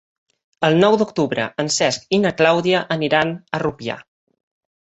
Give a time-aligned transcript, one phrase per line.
[0.69, 4.01] El nou d'octubre en Cesc i na Clàudia aniran a Rupià.